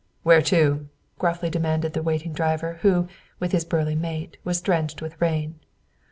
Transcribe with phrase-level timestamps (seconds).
[0.23, 0.87] "Where to?"
[1.19, 3.07] gruffly demanded the waiting driver, who,
[3.39, 5.59] with his burly mate, was drenched with rain.